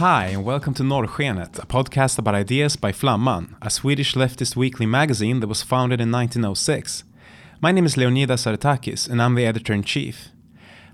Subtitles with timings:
[0.00, 4.86] Hi, and welcome to Norrskenet, a podcast about ideas by Flamman, a Swedish leftist weekly
[4.86, 7.04] magazine that was founded in 1906.
[7.60, 10.30] My name is Leonidas Aretakis, and I'm the editor in chief.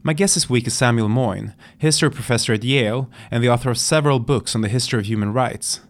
[0.03, 3.79] My guest this week is Samuel Moyn, history professor at Yale and the author of
[3.79, 5.83] several books on the history of human rights.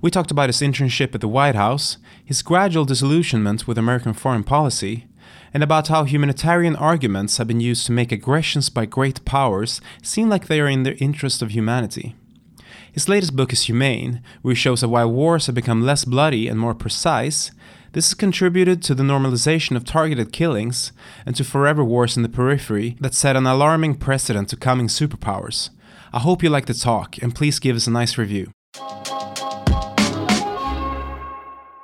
[0.00, 4.42] We talked about his internship at the White House, his gradual disillusionment with American foreign
[4.42, 5.06] policy,
[5.52, 10.30] and about how humanitarian arguments have been used to make aggressions by great powers seem
[10.30, 12.16] like they are in the interest of humanity.
[12.98, 16.48] His latest book is Humane, where he shows that while wars have become less bloody
[16.48, 17.52] and more precise,
[17.92, 20.90] this has contributed to the normalization of targeted killings
[21.24, 25.70] and to forever wars in the periphery that set an alarming precedent to coming superpowers.
[26.12, 28.50] I hope you like the talk, and please give us a nice review.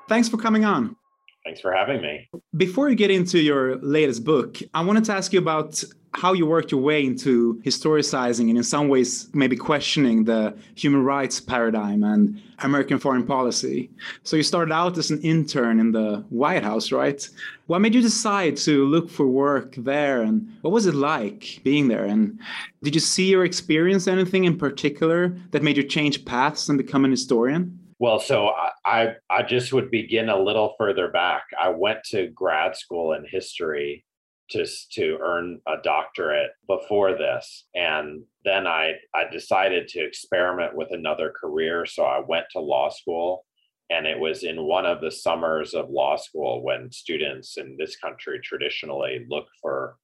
[0.09, 0.97] Thanks for coming on.
[1.45, 2.29] Thanks for having me.
[2.57, 6.47] Before you get into your latest book, I wanted to ask you about how you
[6.47, 12.05] worked your way into historicizing and in some ways maybe questioning the human rights paradigm
[12.05, 13.91] and American foreign policy.
[14.23, 17.29] So you started out as an intern in the White House, right?
[17.67, 21.89] What made you decide to look for work there and what was it like being
[21.89, 22.05] there?
[22.05, 22.39] And
[22.83, 27.05] did you see or experience anything in particular that made you change paths and become
[27.05, 27.79] an historian?
[27.99, 28.53] Well, so
[28.87, 31.45] I, I just would begin a little further back.
[31.61, 34.05] I went to grad school in history
[34.51, 40.89] to to earn a doctorate before this, and then I I decided to experiment with
[40.91, 41.87] another career.
[41.87, 43.47] So I went to law school,
[43.91, 47.97] and it was in one of the summers of law school when students in this
[47.97, 49.97] country traditionally look for,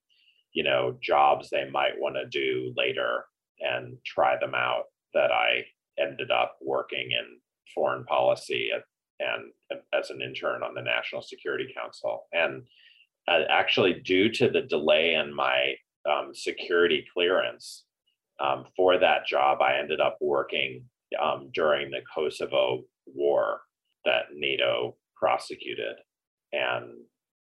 [0.52, 3.24] you know, jobs they might want to do later
[3.60, 4.84] and try them out.
[5.12, 5.64] That I
[5.98, 7.40] ended up working in
[7.74, 8.84] foreign policy at,
[9.20, 12.24] and as an intern on the National Security Council.
[12.32, 12.62] And
[13.30, 15.74] uh, actually, due to the delay in my
[16.10, 17.84] um, security clearance
[18.42, 20.84] um, for that job, I ended up working
[21.22, 23.60] um, during the Kosovo war
[24.04, 25.96] that NATO prosecuted.
[26.52, 26.90] And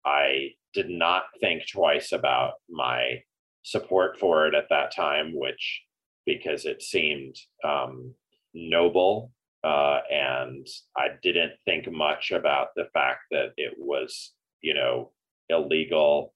[0.06, 3.24] I did not think twice about my
[3.64, 5.82] support for it at that time, which
[6.26, 8.14] because it seemed um,
[8.54, 9.32] noble
[9.64, 15.12] uh, and I didn't think much about the fact that it was, you know,
[15.50, 16.34] illegal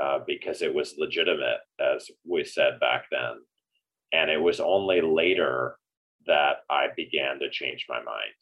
[0.00, 3.34] uh, because it was legitimate, as we said back then.
[4.12, 5.76] And it was only later
[6.26, 8.34] that I began to change my mind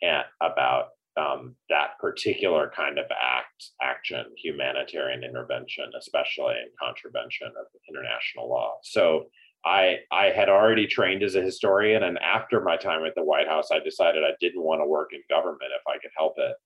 [0.00, 7.66] and about um, that particular kind of act, action, humanitarian intervention, especially in contravention of
[7.88, 8.76] international law.
[8.82, 9.26] So
[9.64, 13.48] I I had already trained as a historian, and after my time at the White
[13.48, 16.56] House, I decided I didn't want to work in government if I could help it.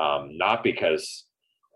[0.00, 1.24] Um, not because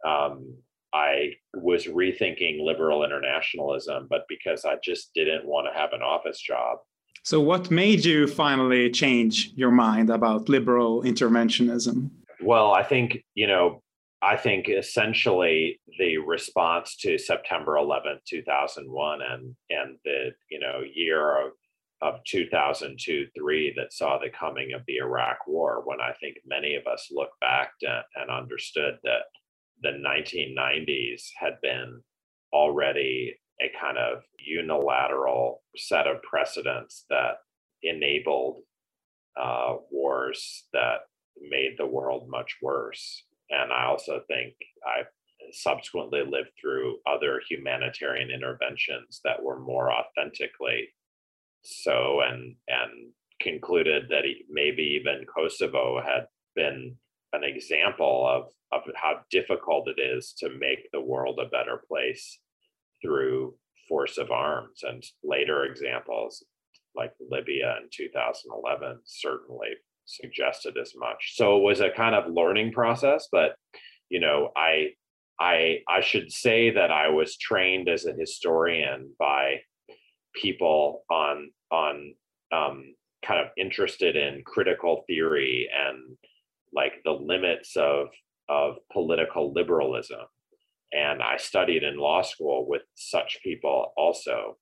[0.07, 0.57] um,
[0.93, 6.41] I was rethinking liberal internationalism, but because I just didn't want to have an office
[6.41, 6.79] job.
[7.23, 12.11] So, what made you finally change your mind about liberal interventionism?
[12.43, 13.83] Well, I think you know
[14.23, 21.47] I think essentially the response to September 11th, 2001, and and the you know year
[21.47, 21.53] of
[22.03, 26.75] of 2002 3 that saw the coming of the Iraq War, when I think many
[26.75, 29.23] of us look back to, and understood that
[29.83, 32.01] the 1990s had been
[32.53, 37.39] already a kind of unilateral set of precedents that
[37.83, 38.63] enabled
[39.41, 41.01] uh, wars that
[41.41, 43.25] made the world much worse.
[43.51, 44.55] And I also think
[44.85, 45.03] I
[45.53, 50.89] subsequently lived through other humanitarian interventions that were more authentically
[51.63, 56.97] so and and concluded that maybe even Kosovo had been
[57.33, 62.39] an example of of how difficult it is to make the world a better place
[63.03, 63.55] through
[63.89, 66.45] force of arms and later examples
[66.95, 69.69] like Libya in 2011 certainly
[70.05, 71.35] suggested as much.
[71.35, 73.55] So it was a kind of learning process, but
[74.09, 74.91] you know, I
[75.41, 79.61] I I should say that I was trained as a historian by
[80.35, 82.15] people on on
[82.53, 82.95] um,
[83.25, 86.17] kind of interested in critical theory and
[86.73, 88.09] like the limits of
[88.49, 90.27] of political liberalism.
[90.93, 94.59] And I studied in law school with such people also.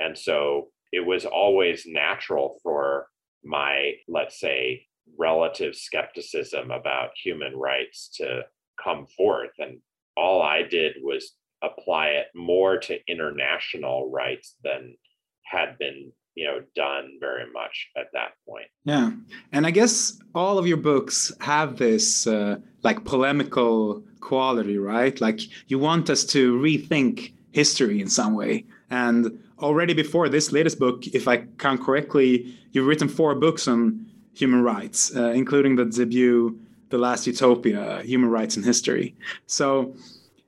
[0.00, 3.06] And so it was always natural for
[3.44, 4.86] my, let's say,
[5.16, 8.42] relative skepticism about human rights to
[8.82, 9.52] come forth.
[9.58, 9.78] And
[10.16, 14.96] all I did was apply it more to international rights than
[15.44, 18.70] had been you know done very much at that point.
[18.84, 19.10] Yeah.
[19.52, 25.20] And i guess all of your books have this uh, like polemical quality right?
[25.20, 25.40] Like
[25.70, 28.64] you want us to rethink history in some way.
[28.90, 29.18] And
[29.58, 32.30] already before this latest book, if I count correctly,
[32.72, 36.58] you've written four books on human rights, uh, including the debut,
[36.88, 39.14] The Last Utopia Human Rights in History.
[39.46, 39.94] So,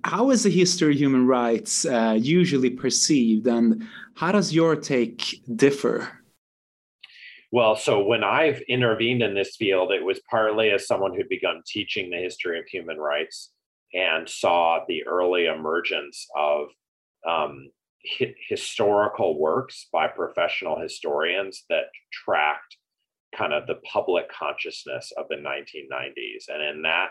[0.04, 5.42] how is the history of human rights uh, usually perceived, and how does your take
[5.56, 6.08] differ?
[7.50, 11.62] Well, so when I've intervened in this field, it was partly as someone who'd begun
[11.66, 13.52] teaching the history of human rights
[13.92, 16.68] and saw the early emergence of
[17.28, 17.68] um,
[18.18, 22.78] hi- historical works by professional historians that tracked
[23.36, 26.48] kind of the public consciousness of the 1990s.
[26.48, 27.10] And in that,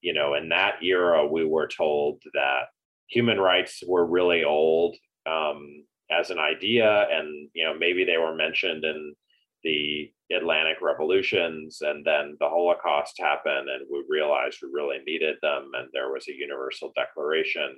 [0.00, 2.64] you know, in that era, we were told that
[3.08, 8.34] human rights were really old um, as an idea, and you know, maybe they were
[8.34, 9.14] mentioned in
[9.62, 15.70] the Atlantic revolutions, and then the Holocaust happened, and we realized we really needed them,
[15.74, 17.76] and there was a universal declaration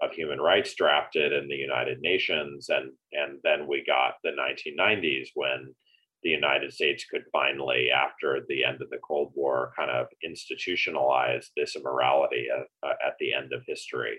[0.00, 5.28] of human rights drafted in the United Nations, and and then we got the 1990s
[5.34, 5.74] when
[6.22, 11.46] the United States could finally, after the end of the Cold War, kind of institutionalize
[11.56, 14.18] this immorality at, uh, at the end of history,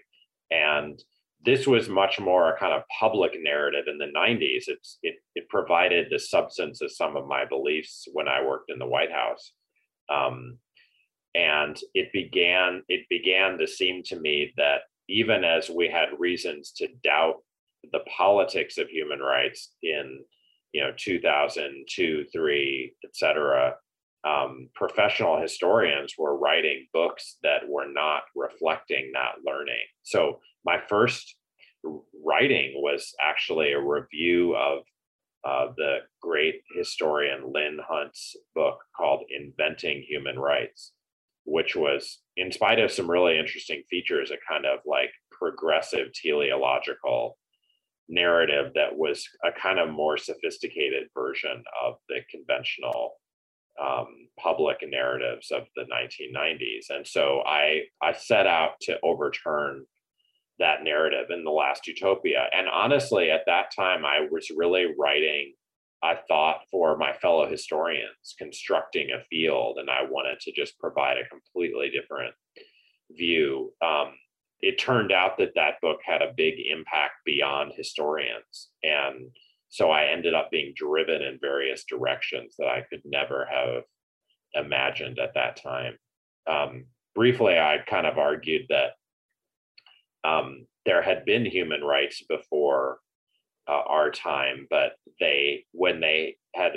[0.49, 1.01] and
[1.43, 4.63] this was much more a kind of public narrative in the 90s.
[4.67, 8.77] It's, it, it provided the substance of some of my beliefs when I worked in
[8.77, 9.53] the White House.
[10.09, 10.59] Um,
[11.33, 16.71] and it began it began to seem to me that even as we had reasons
[16.71, 17.35] to doubt
[17.91, 20.19] the politics of human rights in
[20.73, 23.75] you know 2002 3 etc
[24.23, 29.83] um, professional historians were writing books that were not reflecting that learning.
[30.03, 31.35] So my first
[31.83, 34.83] writing was actually a review of
[35.43, 40.91] uh, the great historian Lynn Hunt's book called Inventing Human Rights,
[41.45, 47.39] which was, in spite of some really interesting features, a kind of like progressive teleological
[48.11, 53.13] narrative that was a kind of more sophisticated version of the conventional
[53.81, 56.95] um, public narratives of the 1990s.
[56.95, 59.85] And so I, I set out to overturn
[60.61, 65.53] that narrative in the last utopia and honestly at that time i was really writing
[66.03, 71.17] i thought for my fellow historians constructing a field and i wanted to just provide
[71.17, 72.33] a completely different
[73.11, 74.13] view um,
[74.61, 78.69] it turned out that that book had a big impact beyond historians.
[78.83, 79.31] And
[79.69, 83.83] so i ended up being driven in various directions that i could never have
[84.53, 85.97] imagined at that time.
[86.45, 86.85] Um,
[87.15, 88.91] briefly i kind of argued that
[90.23, 92.99] um, there had been human rights before
[93.67, 96.73] uh, our time, but they, when they had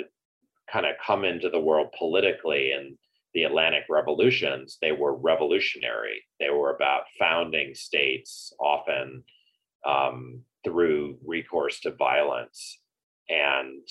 [0.71, 2.97] kind of come into the world politically in
[3.35, 6.23] the Atlantic revolutions, they were revolutionary.
[6.39, 9.23] They were about founding states, often
[9.85, 12.79] um, through recourse to violence.
[13.27, 13.81] And,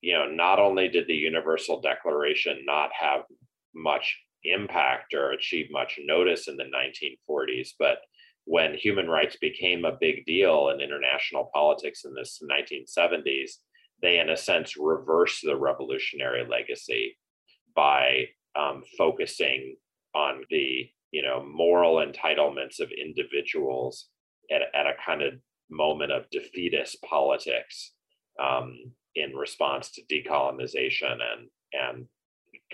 [0.00, 3.22] you know, not only did the Universal Declaration not have
[3.74, 7.98] much impact or achieve much notice in the 1940s, but
[8.44, 13.50] when human rights became a big deal in international politics in the 1970s,
[14.00, 17.18] they, in a sense, reversed the revolutionary legacy
[17.74, 18.26] by
[18.58, 19.76] um, focusing
[20.14, 24.08] on the you know moral entitlements of individuals
[24.50, 25.34] at, at a kind of
[25.70, 27.92] moment of defeatist politics
[28.42, 28.76] um,
[29.14, 32.06] in response to decolonization and and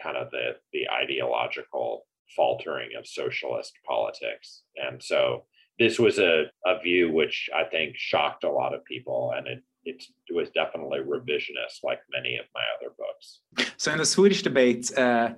[0.03, 5.45] kind of the the ideological faltering of socialist politics and so
[5.79, 9.63] this was a, a view which I think shocked a lot of people, and it,
[9.85, 13.41] it was definitely revisionist, like many of my other books.
[13.77, 15.31] So, in the Swedish debate, uh,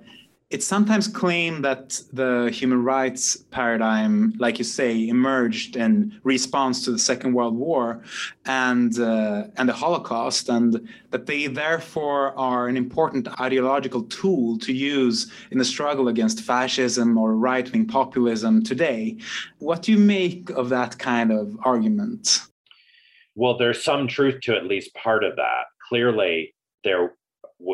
[0.51, 6.91] it's sometimes claimed that the human rights paradigm, like you say, emerged in response to
[6.91, 8.03] the Second World War
[8.45, 14.71] and uh, and the Holocaust, and that they therefore are an important ideological tool to
[14.71, 19.17] use in the struggle against fascism or right-wing populism today.
[19.57, 22.41] What do you make of that kind of argument?
[23.33, 25.63] Well, there's some truth to at least part of that.
[25.89, 27.15] Clearly, there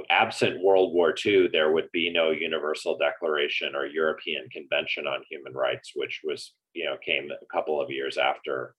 [0.09, 5.53] absent World War II, there would be no Universal Declaration or European Convention on Human
[5.53, 8.75] Rights, which was, you know, came a couple of years after.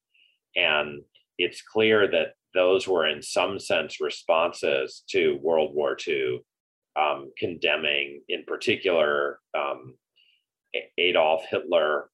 [0.54, 1.02] And
[1.38, 6.40] it's clear that those were, in some sense, responses to World War II,
[6.96, 9.94] um, condemning, in particular, um,
[10.98, 12.10] Adolf Hitler.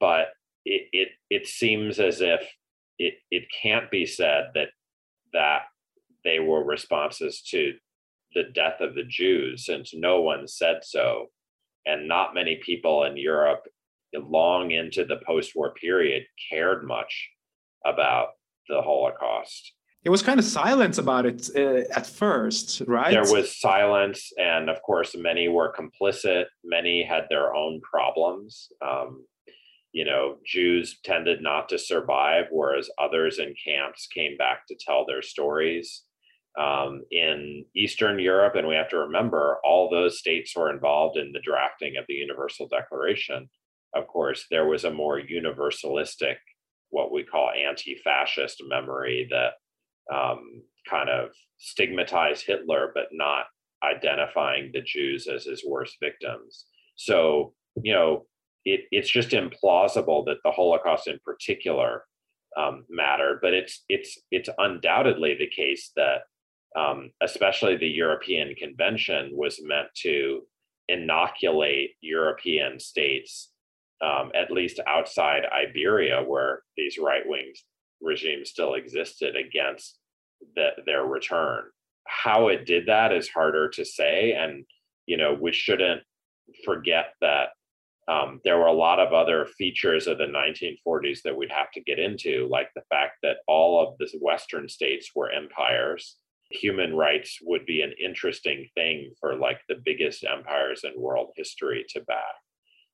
[0.00, 0.28] But
[0.64, 2.40] it, it it seems as if
[2.98, 4.68] it it can't be said that
[5.32, 5.62] that
[6.24, 7.74] they were responses to
[8.34, 11.26] the death of the Jews, since no one said so.
[11.86, 13.64] And not many people in Europe,
[14.14, 17.30] long into the post war period, cared much
[17.84, 18.28] about
[18.68, 19.72] the Holocaust.
[20.04, 23.10] it was kind of silence about it uh, at first, right?
[23.12, 26.46] There was silence, and of course, many were complicit.
[26.64, 28.68] Many had their own problems.
[28.80, 29.24] Um,
[29.92, 35.04] you know, Jews tended not to survive, whereas others in camps came back to tell
[35.04, 36.02] their stories.
[36.58, 41.32] Um, in Eastern Europe, and we have to remember all those states were involved in
[41.32, 43.48] the drafting of the Universal Declaration.
[43.94, 46.36] Of course, there was a more universalistic,
[46.90, 49.52] what we call anti fascist memory that
[50.14, 53.46] um, kind of stigmatized Hitler, but not
[53.82, 56.66] identifying the Jews as his worst victims.
[56.96, 58.26] So, you know,
[58.64, 62.04] it, it's just implausible that the Holocaust in particular
[62.56, 66.22] um, mattered, but it's it's it's undoubtedly the case that
[66.76, 70.42] um, especially the European Convention was meant to
[70.88, 73.50] inoculate European states,
[74.02, 77.52] um, at least outside Iberia, where these right wing
[78.00, 79.98] regimes still existed against
[80.56, 81.64] the, their return.
[82.06, 84.64] How it did that is harder to say, and
[85.06, 86.02] you know we shouldn't
[86.64, 87.50] forget that
[88.08, 91.80] um, there were a lot of other features of the 1940s that we'd have to
[91.80, 96.16] get into, like the fact that all of the Western states were empires.
[96.52, 101.84] Human rights would be an interesting thing for like the biggest empires in world history
[101.90, 102.34] to back.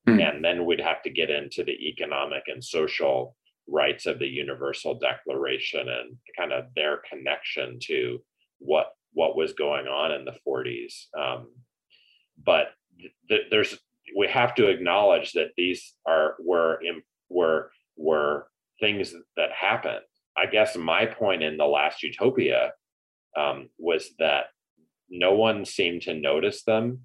[0.07, 0.29] Mm.
[0.29, 3.35] And then we'd have to get into the economic and social
[3.67, 8.19] rights of the Universal Declaration and kind of their connection to
[8.59, 11.05] what what was going on in the 40s.
[11.19, 11.47] Um,
[12.43, 12.67] but
[13.27, 13.77] th- there's
[14.17, 16.79] we have to acknowledge that these are were
[17.29, 18.47] were were
[18.79, 20.01] things that happened.
[20.37, 22.71] I guess my point in the last utopia
[23.39, 24.45] um, was that
[25.09, 27.01] no one seemed to notice them.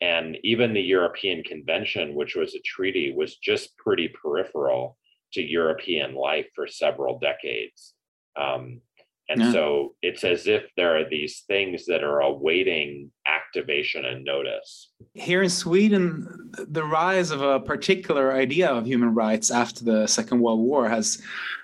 [0.00, 4.96] And even the European Convention, which was a treaty, was just pretty peripheral
[5.32, 7.94] to European life for several decades.
[8.40, 8.80] Um,
[9.28, 9.52] and yeah.
[9.52, 13.12] so it's as if there are these things that are awaiting
[13.50, 14.90] activation and notice.
[15.14, 20.40] Here in Sweden, the rise of a particular idea of human rights after the Second
[20.40, 21.20] World War has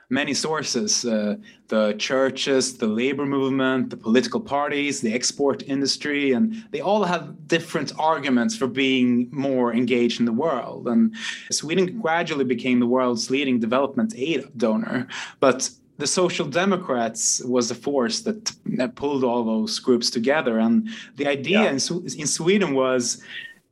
[0.08, 1.34] many sources uh,
[1.68, 7.48] the churches, the labor movement, the political parties, the export industry, and they all have
[7.48, 10.86] different arguments for being more engaged in the world.
[10.86, 11.14] And
[11.50, 15.08] Sweden gradually became the world's leading development aid donor.
[15.40, 18.52] But the social democrats was the force that,
[18.94, 21.70] pulled all those groups together and the idea yeah.
[21.70, 21.78] in,
[22.18, 23.22] in sweden was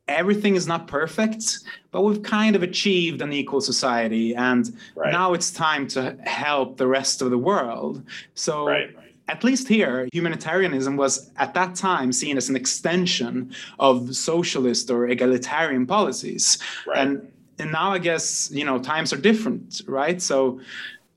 [0.07, 1.59] everything is not perfect
[1.91, 5.11] but we've kind of achieved an equal society and right.
[5.11, 8.03] now it's time to help the rest of the world
[8.33, 8.95] so right.
[9.27, 15.07] at least here humanitarianism was at that time seen as an extension of socialist or
[15.07, 16.99] egalitarian policies right.
[16.99, 20.59] and and now i guess you know times are different right so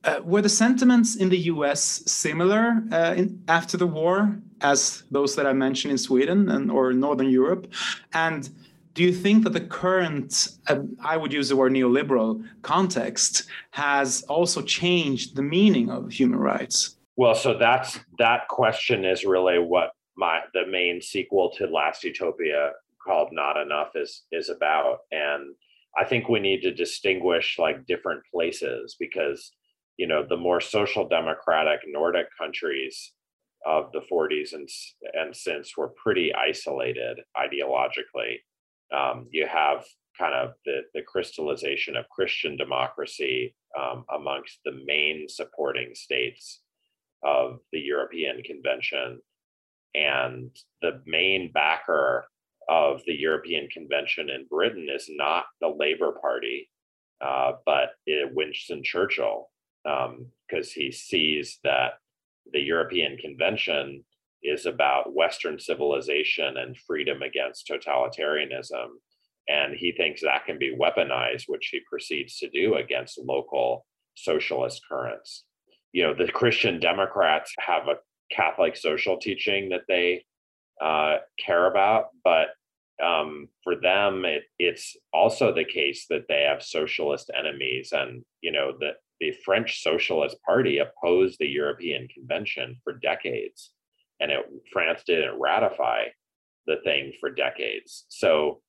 [0.04, 5.36] uh, were the sentiments in the US similar uh, in, after the war as those
[5.36, 7.72] that I mentioned in Sweden and or Northern Europe?
[8.12, 8.48] And
[8.94, 14.22] do you think that the current, uh, I would use the word neoliberal context, has
[14.22, 16.96] also changed the meaning of human rights?
[17.16, 22.72] Well, so that's that question is really what my the main sequel to Last Utopia
[23.04, 25.54] called Not Enough is is about, and
[25.96, 29.52] I think we need to distinguish like different places because
[29.98, 33.12] you know the more social democratic Nordic countries
[33.66, 34.68] of the 40s and
[35.14, 38.38] and since were pretty isolated ideologically.
[38.94, 39.84] Um, you have
[40.18, 46.62] kind of the, the crystallization of Christian democracy um, amongst the main supporting states
[47.22, 49.20] of the European Convention.
[49.94, 50.50] And
[50.82, 52.28] the main backer
[52.68, 56.70] of the European Convention in Britain is not the Labour Party,
[57.24, 59.48] uh, but it, Winston Churchill,
[59.84, 60.08] because
[60.66, 61.92] um, he sees that
[62.52, 64.04] the European Convention
[64.42, 68.86] is about Western civilization and freedom against totalitarianism.
[69.48, 74.82] And he thinks that can be weaponized, which he proceeds to do against local socialist
[74.88, 75.44] currents.
[75.92, 77.96] You know, the Christian Democrats have a
[78.34, 80.24] Catholic social teaching that they
[80.82, 82.48] uh, care about, but
[83.04, 88.52] um, for them, it, it's also the case that they have socialist enemies, and you
[88.52, 93.72] know that the French Socialist Party opposed the European Convention for decades,
[94.20, 94.40] and it,
[94.72, 96.04] France didn't ratify
[96.66, 98.04] the thing for decades.
[98.08, 98.60] So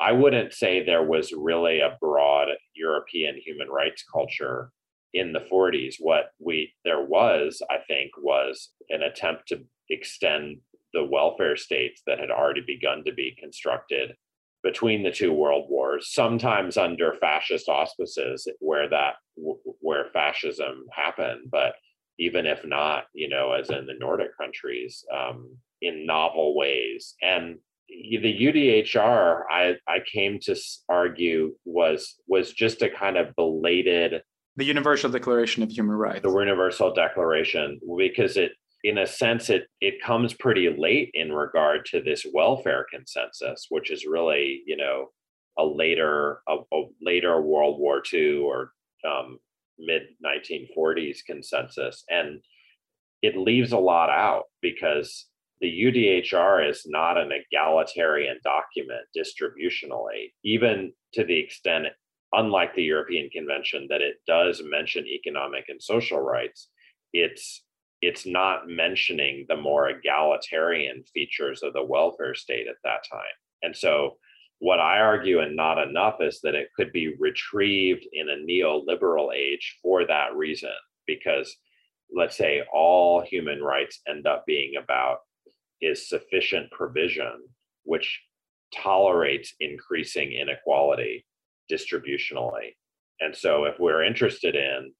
[0.00, 4.70] I wouldn't say there was really a broad European human rights culture
[5.12, 5.96] in the 40s.
[5.98, 10.58] What we there was, I think, was an attempt to extend
[10.98, 14.14] the welfare states that had already begun to be constructed
[14.64, 19.14] between the two world wars sometimes under fascist auspices where that
[19.80, 21.74] where fascism happened but
[22.18, 27.14] even if not, you know, as in the Nordic countries, um, in novel ways.
[27.22, 30.56] And the UDHR, I, I came to
[30.88, 34.22] argue was was just a kind of belated
[34.56, 36.22] the Universal Declaration of Human Rights.
[36.22, 38.52] The Universal Declaration, because it,
[38.84, 43.90] in a sense, it it comes pretty late in regard to this welfare consensus, which
[43.90, 45.08] is really, you know,
[45.58, 48.72] a later a, a later World War II or
[49.06, 49.38] um,
[49.78, 52.40] mid 1940s consensus, and
[53.22, 55.26] it leaves a lot out because
[55.60, 61.86] the UDHR is not an egalitarian document distributionally, even to the extent,
[62.32, 66.68] unlike the European Convention, that it does mention economic and social rights.
[67.12, 67.64] It's
[68.00, 73.20] it's not mentioning the more egalitarian features of the welfare state at that time.
[73.62, 74.16] And so
[74.60, 79.32] what I argue and not enough is that it could be retrieved in a neoliberal
[79.34, 80.70] age for that reason,
[81.06, 81.54] because
[82.14, 85.18] let's say all human rights end up being about
[85.80, 87.40] is sufficient provision,
[87.84, 88.20] which
[88.74, 91.24] tolerates increasing inequality
[91.70, 92.74] distributionally.
[93.20, 94.92] And so, if we're interested in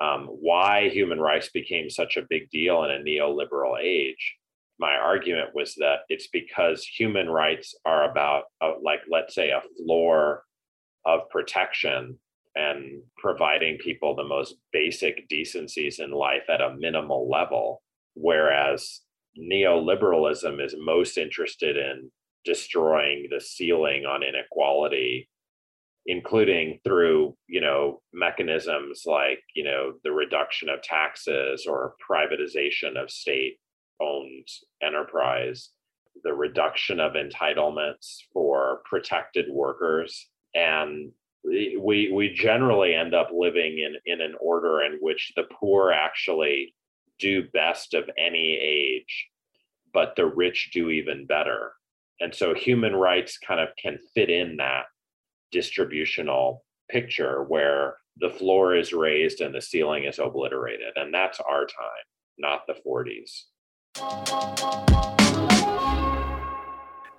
[0.00, 4.36] um, why human rights became such a big deal in a neoliberal age,
[4.78, 9.62] my argument was that it's because human rights are about, uh, like, let's say, a
[9.78, 10.42] floor
[11.06, 12.18] of protection
[12.54, 17.82] and providing people the most basic decencies in life at a minimal level.
[18.14, 19.00] Whereas
[19.38, 22.10] neoliberalism is most interested in
[22.44, 25.28] destroying the ceiling on inequality
[26.06, 33.10] including through you know mechanisms like you know the reduction of taxes or privatization of
[33.10, 33.58] state
[34.00, 34.46] owned
[34.82, 35.70] enterprise
[36.24, 41.10] the reduction of entitlements for protected workers and
[41.44, 46.74] we we generally end up living in in an order in which the poor actually
[47.18, 49.28] do best of any age,
[49.92, 51.72] but the rich do even better.
[52.20, 54.84] And so human rights kind of can fit in that
[55.52, 60.92] distributional picture where the floor is raised and the ceiling is obliterated.
[60.96, 62.04] And that's our time,
[62.38, 63.44] not the 40s.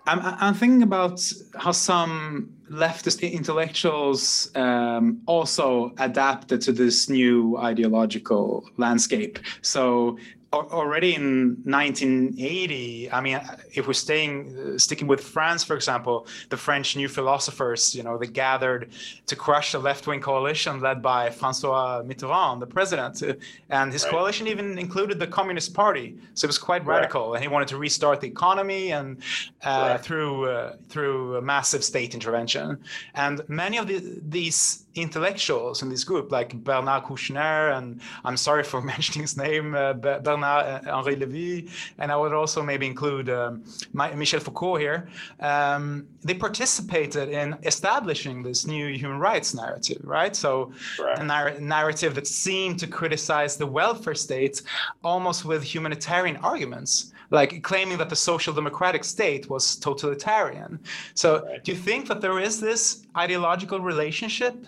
[0.08, 1.22] I'm, I'm thinking about
[1.58, 9.38] how some leftist intellectuals um, also adapted to this new ideological landscape.
[9.62, 10.18] So
[10.54, 13.40] already in 1980 i mean
[13.74, 18.18] if we're staying uh, sticking with france for example the french new philosophers you know
[18.18, 18.90] they gathered
[19.26, 23.22] to crush the left-wing coalition led by francois mitterrand the president
[23.70, 24.12] and his right.
[24.12, 26.96] coalition even included the communist party so it was quite right.
[26.96, 29.18] radical and he wanted to restart the economy and
[29.64, 30.02] uh, right.
[30.02, 32.78] through uh, through massive state intervention
[33.16, 38.64] and many of the, these intellectuals in this group, like Bernard Kouchner, and I'm sorry
[38.64, 43.30] for mentioning his name, uh, Bernard uh, Henri Lévy, and I would also maybe include
[43.30, 45.10] um, Michel Foucault here.
[45.40, 50.36] Um, they participated in establishing this new human rights narrative, right?
[50.36, 51.20] So, right.
[51.20, 54.62] a narr- narrative that seemed to criticize the welfare state
[55.04, 60.80] almost with humanitarian arguments like claiming that the social democratic state was totalitarian.
[61.14, 61.62] So, right.
[61.64, 64.66] do you think that there is this ideological relationship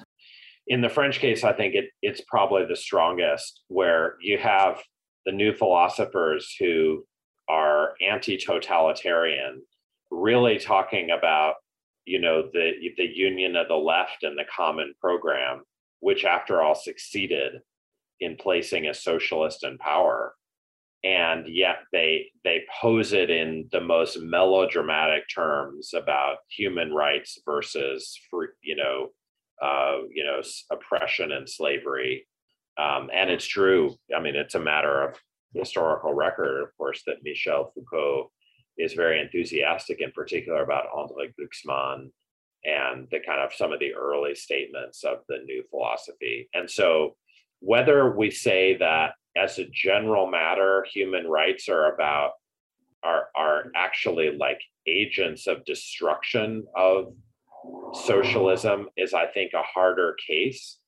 [0.70, 4.80] in the French case, I think it, it's probably the strongest, where you have
[5.25, 7.05] the new philosophers who
[7.47, 9.62] are anti-totalitarian,
[10.12, 11.55] really talking about
[12.05, 15.63] you know the the union of the left and the common program,
[15.99, 17.62] which after all succeeded
[18.19, 20.34] in placing a socialist in power,
[21.03, 28.19] and yet they they pose it in the most melodramatic terms about human rights versus
[28.29, 29.10] free, you know
[29.62, 32.27] uh, you know, oppression and slavery.
[32.80, 33.96] Um, and it's true.
[34.15, 35.15] I mean, it's a matter of
[35.54, 38.32] historical record, of course, that Michel Foucault
[38.78, 42.12] is very enthusiastic, in particular, about André Glucksmann
[42.63, 46.50] and the kind of some of the early statements of the new philosophy.
[46.54, 47.15] And so,
[47.60, 52.32] whether we say that as a general matter, human rights are about
[53.04, 57.13] are are actually like agents of destruction of
[57.94, 60.80] socialism is, I think, a harder case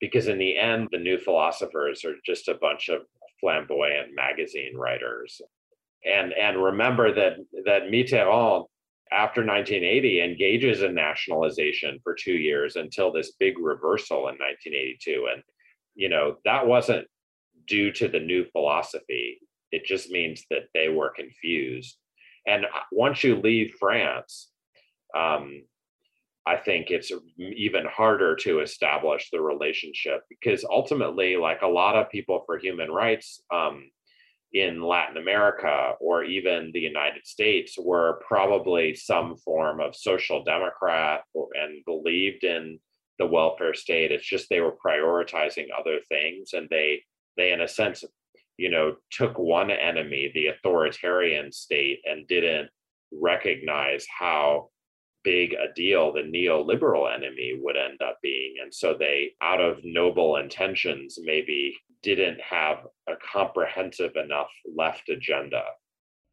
[0.00, 3.02] because in the end, the new philosophers are just a bunch of
[3.40, 5.40] flamboyant magazine writers.
[6.04, 7.36] And and remember that
[7.66, 8.66] that Mitterrand,
[9.12, 15.28] after 1980, engages in nationalization for two years until this big reversal in 1982.
[15.32, 15.42] And
[15.94, 17.06] you know that wasn't
[17.66, 19.38] due to the new philosophy.
[19.72, 21.96] It just means that they were confused.
[22.46, 24.50] And uh, once you leave France,
[25.16, 25.62] um,
[26.46, 32.10] I think it's even harder to establish the relationship because ultimately, like a lot of
[32.10, 33.90] people for human rights um,
[34.52, 41.22] in Latin America or even the United States were probably some form of social democrat
[41.34, 42.78] and believed in
[43.18, 44.10] the welfare state.
[44.10, 47.02] It's just they were prioritizing other things, and they
[47.36, 48.02] they in a sense,
[48.56, 52.70] you know, took one enemy, the authoritarian state, and didn't
[53.12, 54.70] recognize how
[55.22, 58.54] big a deal the neoliberal enemy would end up being.
[58.62, 62.78] And so they, out of noble intentions, maybe didn't have
[63.08, 65.62] a comprehensive enough left agenda.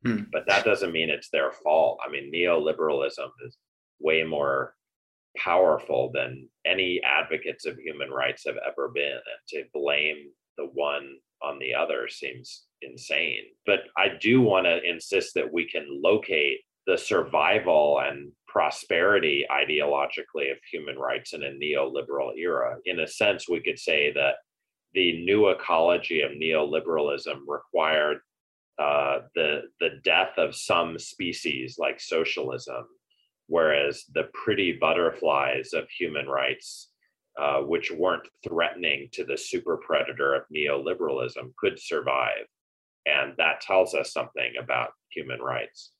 [0.05, 0.23] Hmm.
[0.31, 1.99] But that doesn't mean it's their fault.
[2.05, 3.57] I mean, neoliberalism is
[3.99, 4.73] way more
[5.37, 9.11] powerful than any advocates of human rights have ever been.
[9.11, 13.43] And to blame the one on the other seems insane.
[13.65, 20.51] But I do want to insist that we can locate the survival and prosperity ideologically
[20.51, 22.77] of human rights in a neoliberal era.
[22.85, 24.35] In a sense, we could say that
[24.93, 28.19] the new ecology of neoliberalism required
[28.79, 32.85] uh, the the death of some species like socialism,
[33.47, 36.89] whereas the pretty butterflies of human rights,
[37.39, 42.45] uh, which weren't threatening to the super predator of neoliberalism, could survive,
[43.05, 45.91] and that tells us something about human rights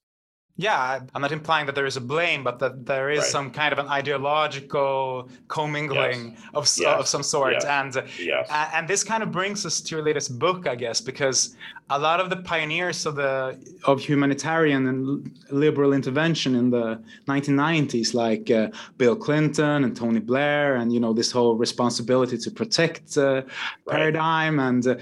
[0.57, 3.27] yeah i'm not implying that there is a blame but that there is right.
[3.27, 6.41] some kind of an ideological commingling yes.
[6.53, 6.99] of, yes.
[6.99, 7.65] of some sort yes.
[7.65, 7.97] and.
[7.97, 11.55] Uh, and this kind of brings us to your latest book i guess because
[11.89, 18.13] a lot of the pioneers of the of humanitarian and liberal intervention in the 1990s
[18.13, 23.17] like uh, bill clinton and tony blair and you know this whole responsibility to protect
[23.17, 23.45] uh, right.
[23.87, 24.95] paradigm and uh,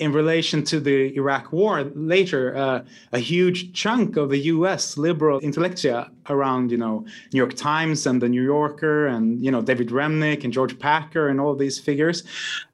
[0.00, 2.82] in relation to the Iraq War later, uh,
[3.12, 4.96] a huge chunk of the U.S.
[4.96, 9.60] liberal intellectua around, you know, New York Times and the New Yorker, and you know
[9.60, 12.24] David Remnick and George Packer and all these figures,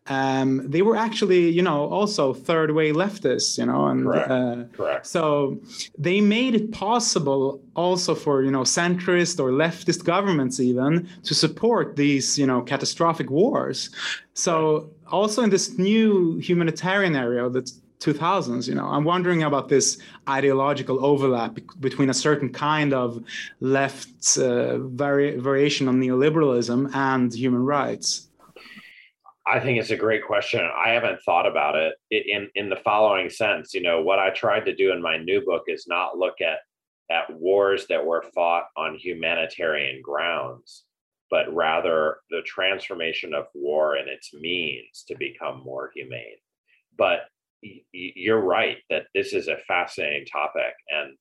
[0.08, 4.30] um, they were actually, you know, also third way leftists, you know, and Correct.
[4.30, 5.06] Uh, Correct.
[5.06, 5.60] so
[5.98, 11.96] they made it possible also for, you know, centrist or leftist governments even to support
[11.96, 13.90] these, you know, catastrophic wars.
[14.34, 19.98] So also in this new humanitarian area the 2000s, you know, I'm wondering about this
[20.28, 23.22] ideological overlap between a certain kind of
[23.60, 28.25] left uh, vari- variation on neoliberalism and human rights.
[29.46, 30.60] I think it's a great question.
[30.60, 33.74] I haven't thought about it in in the following sense.
[33.74, 36.58] You know, what I tried to do in my new book is not look at
[37.10, 40.84] at wars that were fought on humanitarian grounds,
[41.30, 46.38] but rather the transformation of war and its means to become more humane.
[46.98, 47.20] But
[47.92, 51.16] you're right that this is a fascinating topic, and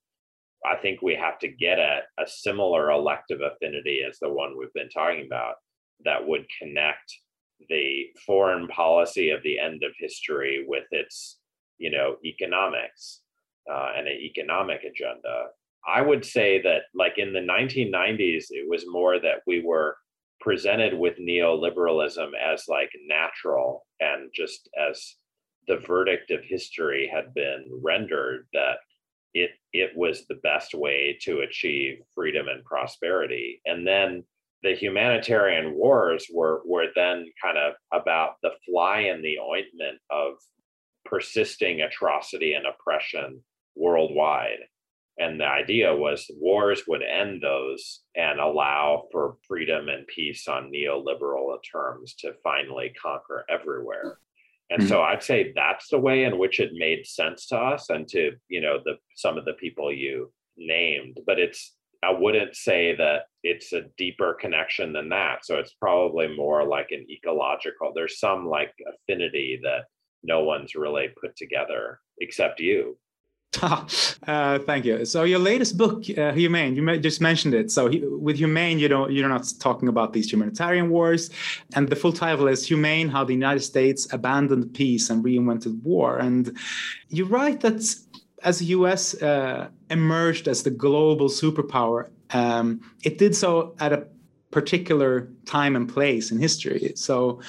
[0.65, 4.73] I think we have to get at a similar elective affinity as the one we've
[4.73, 5.55] been talking about
[6.03, 7.19] that would connect
[7.69, 11.39] the foreign policy of the end of history with its
[11.77, 13.21] you know economics
[13.71, 15.47] uh, and an economic agenda.
[15.87, 19.97] I would say that like in the 1990s it was more that we were
[20.41, 25.15] presented with neoliberalism as like natural and just as
[25.67, 28.77] the verdict of history had been rendered that
[29.33, 33.61] it it was the best way to achieve freedom and prosperity.
[33.65, 34.23] And then
[34.65, 40.33] the humanitarian wars were were then kind of about the fly in the ointment of
[41.05, 43.39] persisting atrocity and oppression
[43.75, 44.57] worldwide
[45.19, 50.71] and the idea was wars would end those and allow for freedom and peace on
[50.71, 54.17] neoliberal terms to finally conquer everywhere
[54.71, 54.89] and mm-hmm.
[54.89, 58.31] so i'd say that's the way in which it made sense to us and to
[58.47, 63.23] you know the some of the people you named but it's I wouldn't say that
[63.43, 65.45] it's a deeper connection than that.
[65.45, 67.91] So it's probably more like an ecological.
[67.93, 69.85] There's some like affinity that
[70.23, 72.97] no one's really put together except you.
[73.61, 75.05] uh, thank you.
[75.05, 77.71] So your latest book, uh, Humane, you just mentioned it.
[77.71, 81.29] So with Humane, you don't you're not talking about these humanitarian wars,
[81.75, 86.17] and the full title is Humane: How the United States Abandoned Peace and Reinvented War.
[86.17, 86.57] And
[87.09, 87.81] you write that
[88.45, 94.07] as the US uh, emerged as the global superpower, um, it did so at a
[94.51, 96.93] particular time and place in history.
[96.95, 97.41] So,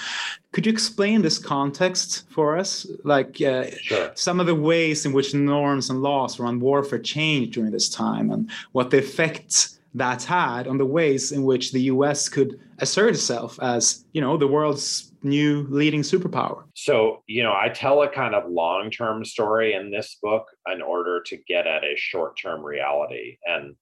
[0.50, 2.86] could you explain this context for us?
[3.04, 4.10] Like uh, sure.
[4.14, 8.30] some of the ways in which norms and laws around warfare changed during this time
[8.30, 13.14] and what the effects that had on the ways in which the US could assert
[13.14, 16.64] itself as, you know, the world's new leading superpower.
[16.74, 20.80] So, you know, I tell a kind of long term story in this book in
[20.80, 23.38] order to get at a short term reality.
[23.44, 23.74] And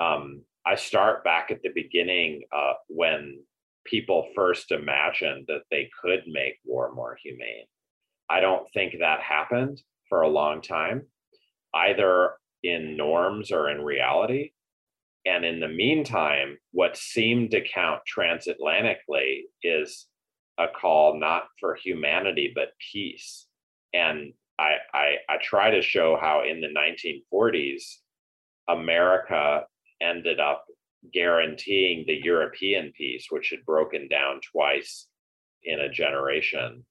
[0.00, 3.40] um, I start back at the beginning uh, when
[3.84, 7.64] people first imagined that they could make war more humane.
[8.30, 11.06] I don't think that happened for a long time,
[11.74, 14.52] either in norms or in reality.
[15.24, 20.06] And in the meantime, what seemed to count transatlantically is
[20.58, 23.46] a call not for humanity, but peace.
[23.94, 27.82] And I, I, I try to show how in the 1940s,
[28.68, 29.64] America
[30.00, 30.64] ended up
[31.12, 35.06] guaranteeing the European peace, which had broken down twice
[35.64, 36.84] in a generation.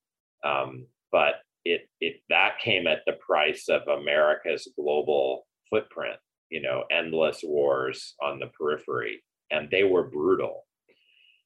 [0.44, 6.18] Um, but it, it that came at the price of America's global footprint,
[6.50, 10.66] you know, endless wars on the periphery, and they were brutal.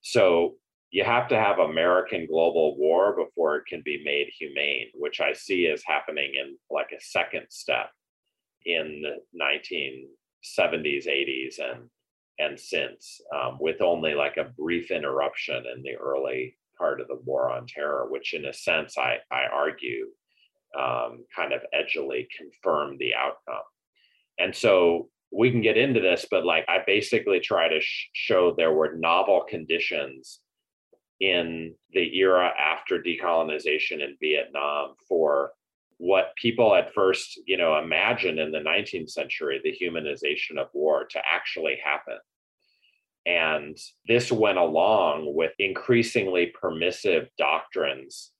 [0.02, 0.56] So
[0.92, 5.32] you have to have American global war before it can be made humane, which I
[5.32, 7.90] see as happening in like a second step
[8.66, 11.90] in the 1970s, 80s, and
[12.40, 17.20] and since, um, with only like a brief interruption in the early part of the
[17.24, 20.08] war on terror, which in a sense I I argue
[20.78, 23.64] um, kind of edgily confirmed the outcome.
[24.40, 28.54] And so we can get into this, but like I basically try to sh- show
[28.54, 30.42] there were novel conditions
[31.22, 35.52] in the era after decolonization in Vietnam for
[35.98, 41.06] what people at first, you know, imagined in the 19th century, the humanization of war
[41.12, 42.18] to actually happen.
[43.28, 48.32] And this went along with increasingly permissive doctrines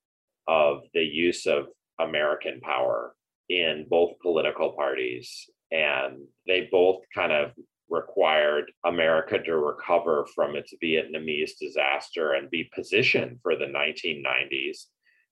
[0.48, 1.68] of the use of
[2.00, 3.14] American power
[3.48, 5.48] in both political parties.
[5.70, 7.52] And they both kind of
[7.92, 14.86] required America to recover from its Vietnamese disaster and be positioned for the 1990s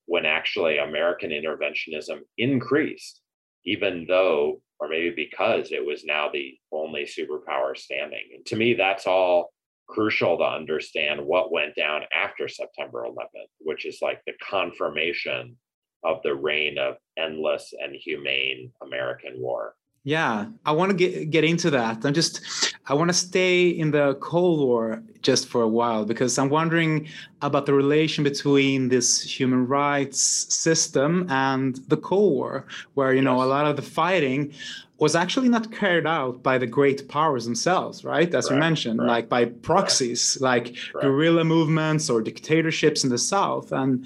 [0.06, 3.22] when actually American interventionism increased,
[3.66, 8.24] even though, or maybe because it was now the only superpower standing.
[8.36, 9.52] And to me, that's all
[9.88, 15.56] crucial to understand what went down after September 11th, which is like the confirmation
[16.04, 19.76] of the reign of endless and humane American war.
[20.04, 20.54] Yeah, mm.
[20.66, 22.06] I want to get get into that.
[22.06, 22.42] I'm just
[22.88, 27.08] I want to stay in the Cold War just for a while because I'm wondering
[27.42, 30.20] about the relation between this human rights
[30.54, 33.46] system and the Cold War, where you know yes.
[33.46, 34.54] a lot of the fighting
[35.00, 38.34] was actually not carried out by the great powers themselves, right?
[38.36, 43.72] As you mentioned, like by proxies, like guerrilla movements or dictatorships in the South.
[43.72, 44.06] And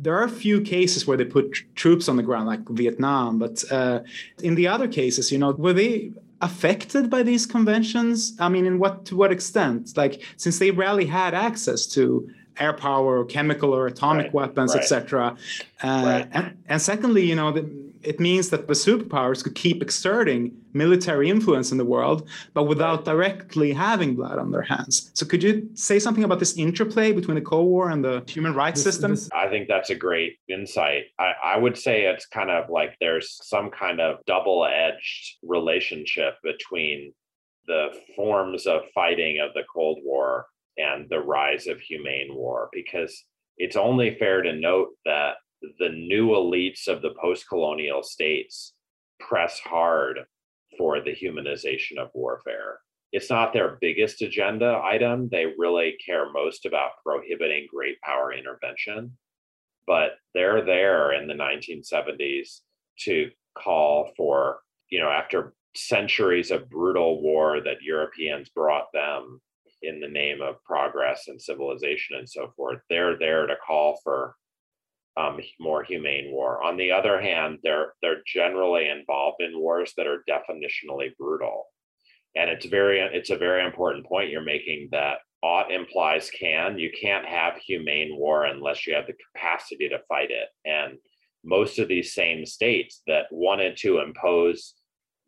[0.00, 3.38] there are a few cases where they put tr- troops on the ground, like Vietnam,
[3.38, 4.00] but uh,
[4.42, 8.36] in the other cases, you know, were they affected by these conventions?
[8.40, 9.96] I mean, in what to what extent?
[9.96, 12.28] Like, since they rarely had access to
[12.58, 14.82] air power, or chemical or atomic right, weapons, right.
[14.82, 15.36] etc.
[15.82, 16.28] Uh, right.
[16.32, 17.68] and, and secondly, you know, the,
[18.02, 23.04] it means that the superpowers could keep exerting military influence in the world, but without
[23.04, 25.10] directly having blood on their hands.
[25.14, 28.54] So, could you say something about this interplay between the Cold War and the human
[28.54, 29.12] rights this, system?
[29.12, 31.04] This, I think that's a great insight.
[31.18, 36.34] I, I would say it's kind of like there's some kind of double edged relationship
[36.42, 37.12] between
[37.66, 43.24] the forms of fighting of the Cold War and the rise of humane war, because
[43.58, 45.34] it's only fair to note that
[45.78, 48.74] the new elites of the post colonial states
[49.20, 50.20] press hard
[50.78, 52.78] for the humanization of warfare.
[53.12, 55.28] It's not their biggest agenda item.
[55.30, 59.16] They really care most about prohibiting great power intervention.
[59.86, 62.60] But they're there in the 1970s
[63.00, 69.40] to call for, you know, after centuries of brutal war that Europeans brought them
[69.82, 74.34] in the name of progress and civilization and so forth, they're there to call for
[75.16, 76.62] um, more humane war.
[76.62, 81.64] On the other hand, they're they're generally involved in wars that are definitionally brutal,
[82.34, 86.78] and it's very it's a very important point you're making that ought implies can.
[86.78, 90.48] You can't have humane war unless you have the capacity to fight it.
[90.64, 90.98] And
[91.44, 94.74] most of these same states that wanted to impose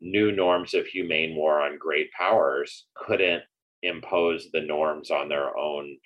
[0.01, 3.43] new norms of humane war on great powers couldn't
[3.85, 5.97] impose the norms on their own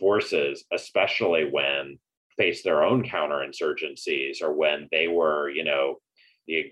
[0.00, 1.98] forces, especially when
[2.36, 5.96] faced their own counterinsurgencies or when they were, you know,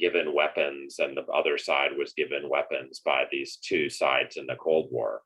[0.01, 4.57] given weapons and the other side was given weapons by these two sides in the
[4.57, 5.23] Cold War.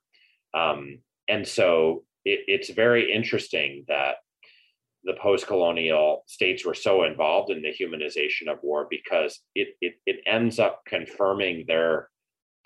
[0.55, 4.17] Um, and so it, it's very interesting that
[5.05, 10.21] the post-colonial states were so involved in the humanization of war because it, it, it
[10.27, 12.09] ends up confirming their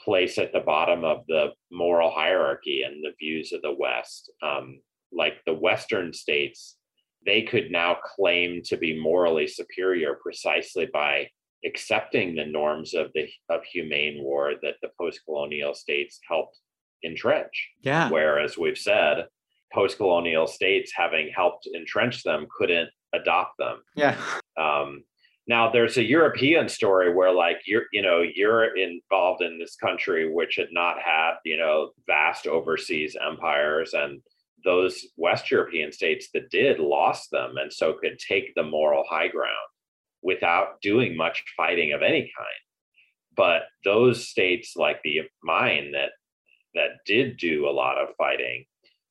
[0.04, 4.32] place at the bottom of the moral hierarchy and the views of the West.
[4.42, 4.80] Um,
[5.12, 6.76] like the Western states
[7.24, 11.28] they could now claim to be morally superior precisely by
[11.64, 16.58] accepting the norms of the of humane war that the post-colonial states helped
[17.04, 17.68] entrench.
[17.82, 18.08] Yeah.
[18.08, 19.26] Whereas we've said,
[19.72, 23.82] post colonial states, having helped entrench them, couldn't adopt them.
[23.94, 24.16] Yeah.
[24.58, 25.04] Um,
[25.46, 30.32] now there's a European story where like you're, you know, you're involved in this country
[30.32, 34.20] which had not had, you know, vast overseas empires and
[34.64, 39.28] those West European states that did lost them and so could take the moral high
[39.28, 39.56] ground
[40.22, 42.60] without doing much fighting of any kind.
[43.36, 46.10] But those states like the mine that
[46.74, 48.64] that did do a lot of fighting,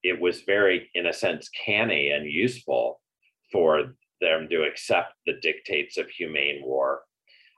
[0.04, 3.02] it was very, in a sense, canny and useful
[3.52, 7.01] for them to accept the dictates of humane war.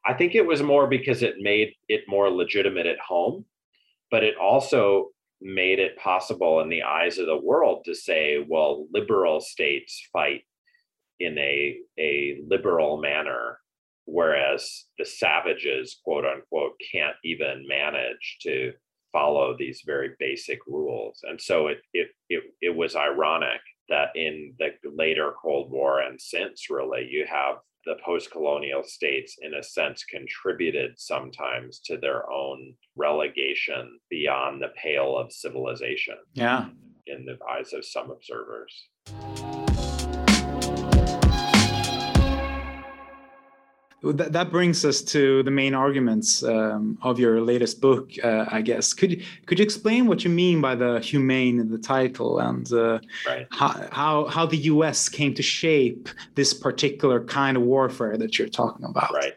[0.05, 3.45] I think it was more because it made it more legitimate at home,
[4.09, 5.09] but it also
[5.41, 10.43] made it possible in the eyes of the world to say, well, liberal states fight
[11.19, 13.59] in a, a liberal manner,
[14.05, 18.73] whereas the savages, quote unquote, can't even manage to
[19.11, 21.19] follow these very basic rules.
[21.23, 23.61] And so it it it, it was ironic
[23.91, 29.55] that in the later Cold War and since really you have the post-colonial states in
[29.55, 36.65] a sense contributed sometimes to their own relegation beyond the pale of civilization yeah.
[37.07, 38.87] in the eyes of some observers
[44.03, 48.61] that, that brings us to the main arguments um, of your latest book, uh, I
[48.61, 48.93] guess.
[48.93, 52.99] Could could you explain what you mean by the humane in the title and uh,
[53.27, 53.47] right.
[53.51, 55.07] how, how how the U.S.
[55.07, 59.13] came to shape this particular kind of warfare that you're talking about?
[59.13, 59.33] Right.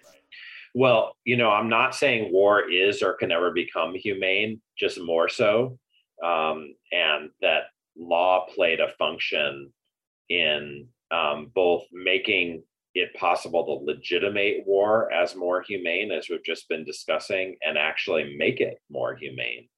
[0.74, 5.28] Well, you know, I'm not saying war is or can ever become humane, just more
[5.28, 5.78] so,
[6.24, 7.64] um, and that
[7.96, 9.72] law played a function
[10.30, 12.62] in um, both making
[12.94, 18.36] it possible to legitimate war as more humane, as we've just been discussing, and actually
[18.38, 19.68] make it more humane.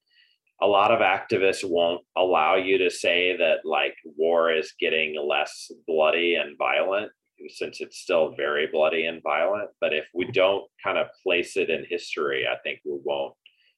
[0.61, 5.71] A lot of activists won't allow you to say that like war is getting less
[5.87, 7.11] bloody and violent
[7.49, 9.69] since it's still very bloody and violent.
[9.79, 13.35] But if we don't kind of place it in history, I think we won't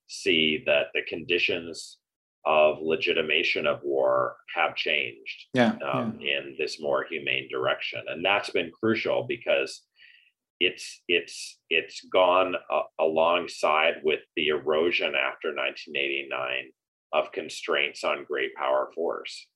[0.08, 1.98] see that the conditions
[2.46, 6.40] of legitimation of war have changed yeah, um, yeah.
[6.40, 9.82] in this more humane direction and that's been crucial because
[10.60, 16.72] it's it's it's gone uh, alongside with the erosion after 1989
[17.14, 19.48] of constraints on great power force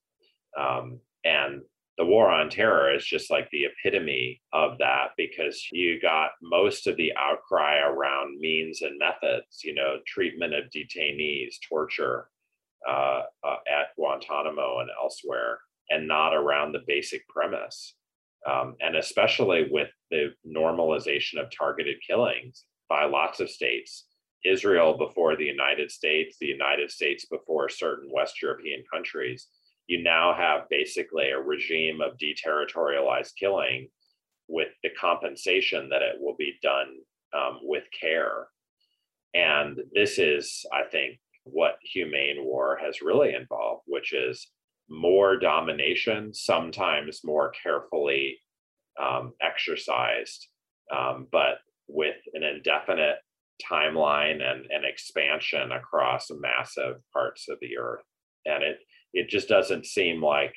[0.58, 1.62] um, and
[1.96, 6.86] the war on terror is just like the epitome of that because you got most
[6.86, 12.28] of the outcry around means and methods you know treatment of detainees torture
[12.88, 15.58] uh, uh, at Guantanamo and elsewhere,
[15.90, 17.94] and not around the basic premise.
[18.50, 24.06] Um, and especially with the normalization of targeted killings by lots of states,
[24.44, 29.48] Israel before the United States, the United States before certain West European countries,
[29.86, 33.88] you now have basically a regime of deterritorialized killing
[34.48, 36.88] with the compensation that it will be done
[37.34, 38.48] um, with care.
[39.34, 44.48] And this is, I think, what humane war has really involved, which is
[44.88, 48.38] more domination, sometimes more carefully
[49.00, 50.48] um, exercised,
[50.94, 53.16] um, but with an indefinite
[53.62, 58.04] timeline and an expansion across massive parts of the earth.
[58.46, 58.78] And it
[59.12, 60.54] it just doesn't seem like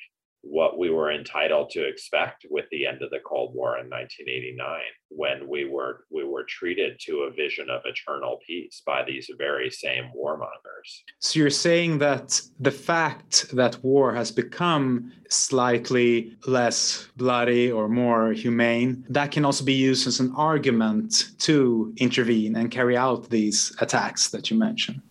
[0.50, 4.80] what we were entitled to expect with the end of the Cold War in 1989,
[5.10, 9.70] when we were we were treated to a vision of eternal peace by these very
[9.70, 10.88] same warmongers.
[11.18, 18.32] So you're saying that the fact that war has become slightly less bloody or more
[18.32, 23.76] humane, that can also be used as an argument to intervene and carry out these
[23.80, 25.02] attacks that you mentioned.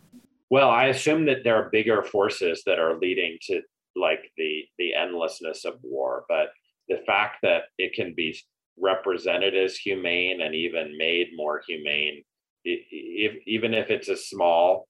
[0.49, 3.61] Well, I assume that there are bigger forces that are leading to
[3.99, 6.49] like the the endlessness of war but
[6.87, 8.37] the fact that it can be
[8.79, 12.23] represented as humane and even made more humane
[12.63, 14.87] if, even if it's a small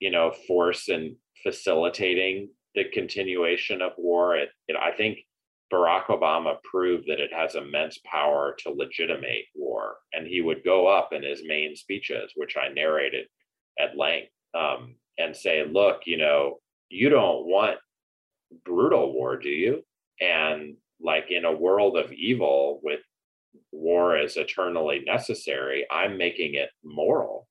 [0.00, 5.18] you know force in facilitating the continuation of war it, it i think
[5.72, 10.86] barack obama proved that it has immense power to legitimate war and he would go
[10.86, 13.26] up in his main speeches which i narrated
[13.78, 17.76] at length um, and say look you know you don't want
[18.64, 19.82] brutal war, do you?
[20.20, 23.00] And like in a world of evil with
[23.72, 27.46] war as eternally necessary, I'm making it moral.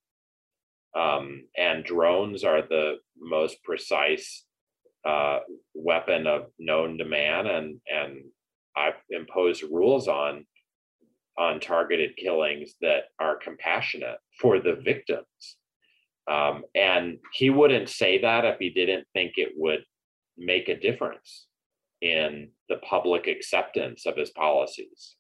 [0.96, 4.46] Um, and drones are the most precise
[5.06, 5.40] uh,
[5.74, 8.24] weapon of known to man, and and
[8.76, 10.46] I've imposed rules on
[11.38, 15.58] on targeted killings that are compassionate for the victims.
[16.30, 19.84] Um, and he wouldn't say that if he didn't think it would
[20.38, 21.48] make a difference
[22.02, 25.16] in the public acceptance of his policies.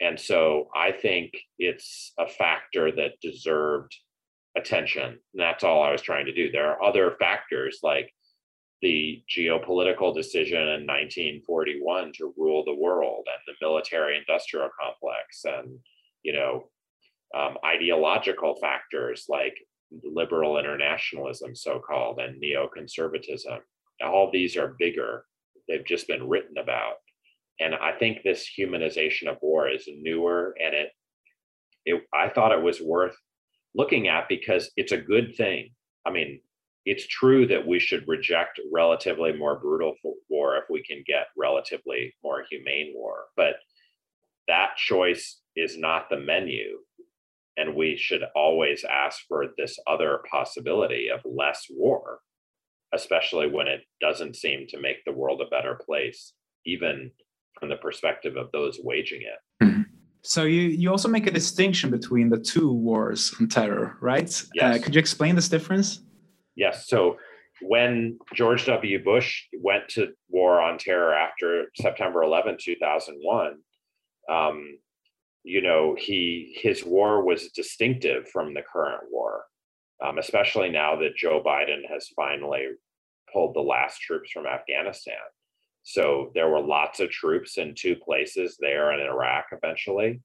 [0.00, 3.96] And so I think it's a factor that deserved
[4.56, 5.04] attention.
[5.04, 6.50] And that's all I was trying to do.
[6.50, 8.12] There are other factors like
[8.82, 15.78] the geopolitical decision in 1941 to rule the world and the military industrial complex and
[16.22, 16.64] you know
[17.36, 19.56] um, ideological factors like
[20.04, 23.58] liberal internationalism so-called and neoconservatism
[24.02, 25.24] all these are bigger
[25.68, 26.94] they've just been written about.
[27.60, 30.90] And i think this humanization of war is newer and it,
[31.84, 33.16] it i thought it was worth
[33.74, 35.70] looking at because it's a good thing.
[36.06, 36.40] I mean
[36.84, 39.94] it's true that we should reject relatively more brutal
[40.30, 43.56] war if we can get relatively more humane war but
[44.48, 46.78] that choice is not the menu.
[47.56, 52.20] And we should always ask for this other possibility of less war
[52.94, 56.32] especially when it doesn't seem to make the world a better place,
[56.64, 57.10] even
[57.58, 59.64] from the perspective of those waging it.
[59.64, 59.82] Mm-hmm.
[60.22, 64.28] So you, you also make a distinction between the two wars on terror, right?
[64.28, 64.80] Uh, yes.
[64.80, 66.00] Uh, could you explain this difference?
[66.56, 66.88] Yes.
[66.88, 67.16] So
[67.62, 69.02] when George W.
[69.02, 73.56] Bush went to war on terror after September 11, 2001,
[74.30, 74.78] um,
[75.44, 79.44] you know, he his war was distinctive from the current war
[80.04, 82.66] um, especially now that Joe Biden has finally
[83.32, 85.14] pulled the last troops from Afghanistan.
[85.82, 90.20] So there were lots of troops in two places there in Iraq eventually.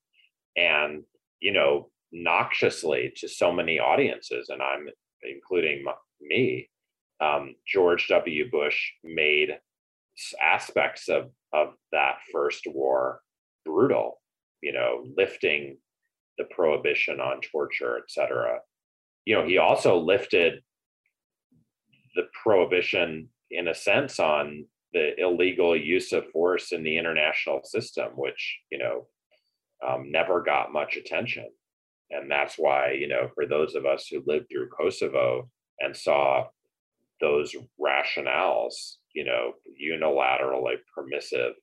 [0.56, 1.04] And,
[1.40, 4.88] you know, noxiously to so many audiences, and I'm
[5.24, 5.86] including
[6.22, 6.70] me,
[7.22, 8.52] um, George W.
[8.52, 9.58] Bush made
[10.42, 13.22] aspects of, of that first war
[13.66, 14.22] brutal,
[14.62, 15.78] you know, lifting
[16.38, 18.60] the prohibition on torture, et cetera
[19.26, 20.62] you know, he also lifted
[22.16, 28.12] the prohibition in a sense on the illegal use of force in the international system,
[28.16, 29.08] which, you know,
[29.88, 31.48] um, never got much attention.
[32.12, 35.50] And that's why, you know, for those of us who lived through Kosovo
[35.80, 36.46] and saw
[37.20, 41.54] those rationales, you know, unilaterally permissive,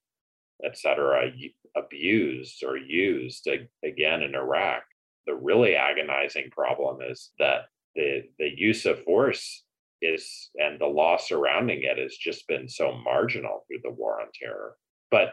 [0.64, 1.30] et cetera,
[1.76, 3.48] abused or used
[3.84, 4.82] again in Iraq,
[5.26, 9.64] the really agonizing problem is that the the use of force
[10.02, 14.28] is and the law surrounding it has just been so marginal through the war on
[14.34, 14.74] terror.
[15.10, 15.32] But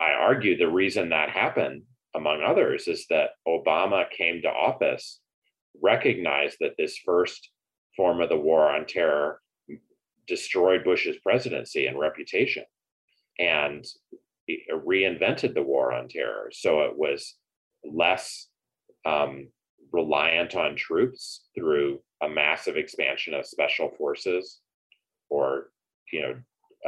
[0.00, 1.82] I argue the reason that happened,
[2.14, 5.20] among others, is that Obama came to office,
[5.82, 7.50] recognized that this first
[7.96, 9.40] form of the war on terror
[10.26, 12.64] destroyed Bush's presidency and reputation,
[13.38, 13.84] and
[14.72, 16.50] reinvented the war on terror.
[16.52, 17.36] So it was
[17.84, 18.48] less
[19.04, 19.48] um,
[19.92, 24.60] reliant on troops through a massive expansion of special forces
[25.28, 25.70] or
[26.12, 26.34] you know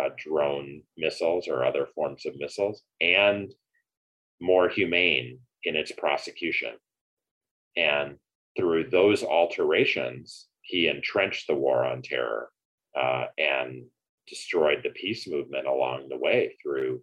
[0.01, 3.53] uh, drone missiles or other forms of missiles and
[4.41, 6.73] more humane in its prosecution.
[7.77, 8.17] And
[8.57, 12.49] through those alterations he entrenched the war on terror
[12.99, 13.85] uh, and
[14.29, 17.03] destroyed the peace movement along the way through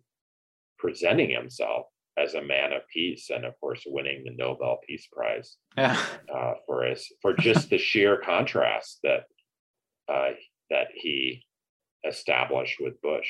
[0.77, 1.87] presenting himself
[2.21, 5.99] as a man of peace, and of course, winning the Nobel Peace Prize yeah.
[6.33, 9.23] uh, for his for just the sheer contrast that
[10.11, 10.31] uh,
[10.69, 11.43] that he
[12.07, 13.29] established with Bush.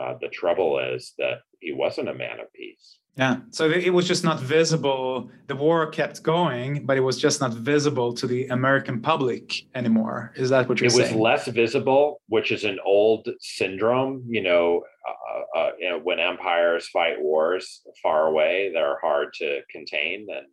[0.00, 2.98] Uh, the trouble is that he wasn't a man of peace.
[3.18, 3.38] Yeah.
[3.50, 5.28] So it was just not visible.
[5.48, 10.32] The war kept going, but it was just not visible to the American public anymore.
[10.36, 11.10] Is that what you're it saying?
[11.10, 14.22] It was less visible, which is an old syndrome.
[14.28, 19.62] You know, uh, uh, you know, when empires fight wars far away, they're hard to
[19.68, 20.28] contain.
[20.30, 20.46] And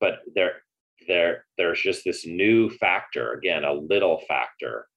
[0.00, 0.62] but there,
[1.06, 3.34] there, there's just this new factor.
[3.34, 4.88] Again, a little factor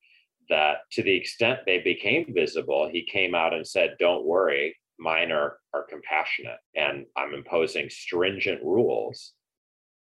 [0.50, 5.32] that, to the extent they became visible, he came out and said, "Don't worry, mine
[5.32, 9.34] are, are compassionate and i'm imposing stringent rules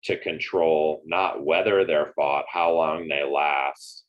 [0.02, 4.04] to control not whether they're fought how long they last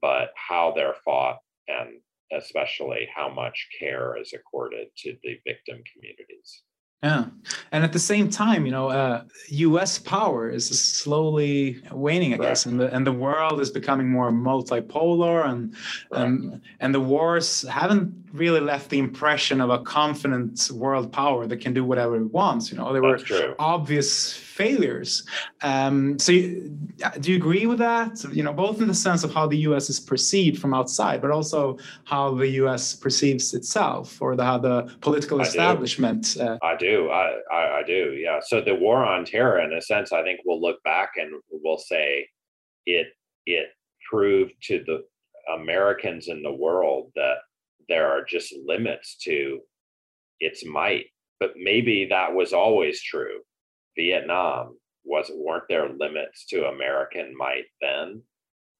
[0.00, 1.38] but how they're fought
[1.68, 2.00] and
[2.32, 6.62] especially how much care is accorded to the victim communities.
[7.02, 7.26] Yeah,
[7.72, 9.98] and at the same time, you know, uh, U.S.
[9.98, 15.46] power is slowly waning, I guess, and the and the world is becoming more multipolar,
[15.46, 15.74] and
[16.12, 21.58] and and the wars haven't really left the impression of a confident world power that
[21.58, 22.70] can do whatever it wants.
[22.70, 23.18] You know, there were
[23.58, 25.26] obvious failures.
[25.62, 26.76] Um, so, you,
[27.20, 28.24] do you agree with that?
[28.32, 29.90] You know, both in the sense of how the U.S.
[29.90, 32.94] is perceived from outside, but also how the U.S.
[32.94, 36.34] perceives itself, or the, how the political I establishment.
[36.34, 36.42] Do.
[36.42, 37.10] Uh, I do.
[37.10, 38.16] I, I, I do.
[38.18, 38.40] Yeah.
[38.44, 41.78] So the war on terror, in a sense, I think we'll look back and we'll
[41.78, 42.28] say
[42.86, 43.08] it
[43.46, 43.68] it
[44.10, 45.04] proved to the
[45.54, 47.36] Americans in the world that
[47.88, 49.60] there are just limits to
[50.40, 51.06] its might.
[51.38, 53.40] But maybe that was always true.
[53.96, 58.22] Vietnam was weren't there limits to American might then?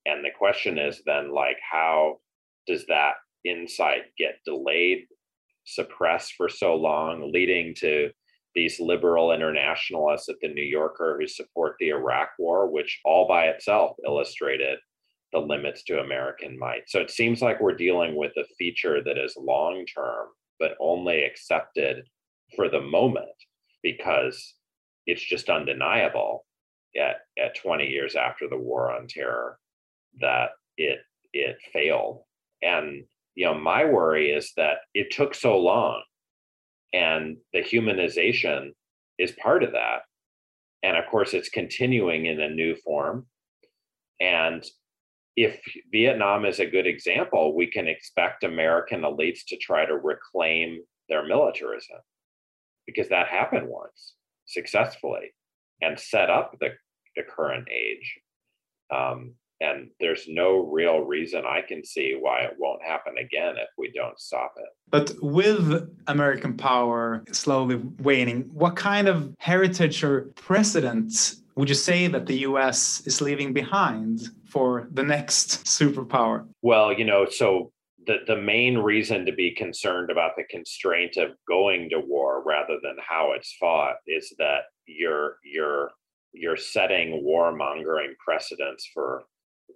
[0.06, 2.18] And the question is then like how
[2.66, 5.06] does that insight get delayed,
[5.64, 8.10] suppressed for so long, leading to
[8.54, 13.46] these liberal internationalists at the New Yorker who support the Iraq war, which all by
[13.46, 14.78] itself illustrated
[15.32, 16.88] the limits to American might.
[16.88, 21.24] So it seems like we're dealing with a feature that is long term, but only
[21.24, 22.06] accepted
[22.54, 23.26] for the moment
[23.82, 24.54] because
[25.06, 26.44] it's just undeniable
[27.00, 29.58] at, at 20 years after the war on terror
[30.20, 31.00] that it
[31.32, 32.22] it failed.
[32.62, 33.04] And
[33.34, 36.02] you know, my worry is that it took so long
[36.92, 38.70] and the humanization
[39.18, 40.00] is part of that.
[40.82, 43.26] And of course, it's continuing in a new form.
[44.20, 44.64] And
[45.36, 45.60] if
[45.92, 51.26] Vietnam is a good example, we can expect American elites to try to reclaim their
[51.26, 51.98] militarism
[52.86, 54.14] because that happened once
[54.46, 55.34] successfully
[55.82, 56.70] and set up the,
[57.16, 58.18] the current age.
[58.94, 63.68] Um, and there's no real reason I can see why it won't happen again if
[63.78, 64.68] we don't stop it.
[64.90, 72.06] But with American power slowly waning, what kind of heritage or precedent would you say
[72.06, 76.46] that the US is leaving behind for the next superpower?
[76.62, 77.72] Well, you know, so
[78.06, 82.76] the, the main reason to be concerned about the constraint of going to war rather
[82.82, 85.90] than how it's fought is that you're you're
[86.32, 89.24] you're setting warmongering precedents for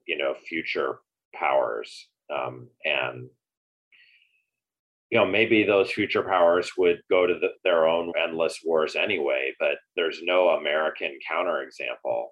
[0.07, 1.01] you know future
[1.35, 3.29] powers um, and
[5.11, 9.53] you know maybe those future powers would go to the, their own endless wars anyway
[9.59, 12.27] but there's no american counterexample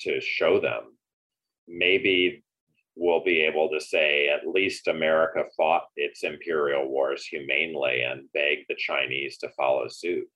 [0.00, 0.96] to show them.
[1.68, 2.42] Maybe
[2.96, 8.64] we'll be able to say at least america fought its imperial wars humanely and begged
[8.68, 10.26] the chinese to follow suit.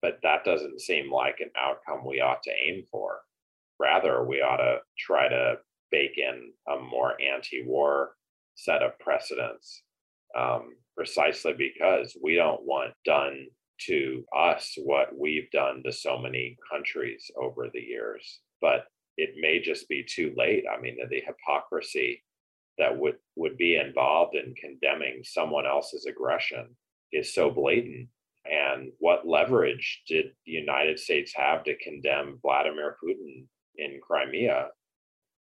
[0.00, 3.20] But that doesn't seem like an outcome we ought to aim for.
[3.80, 5.56] Rather we ought to try to
[5.90, 8.12] bake in a more anti-war
[8.54, 9.82] set of precedents.
[10.38, 13.46] Um, precisely because we don't want done
[13.86, 18.40] to us what we've done to so many countries over the years.
[18.60, 18.86] But
[19.16, 20.64] it may just be too late.
[20.72, 22.22] I mean the hypocrisy
[22.78, 26.66] that would would be involved in condemning someone else's aggression
[27.12, 28.08] is so blatant.
[28.44, 34.68] And what leverage did the united states have to condemn vladimir putin in crimea?